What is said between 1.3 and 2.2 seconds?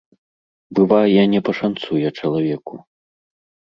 не пашанцуе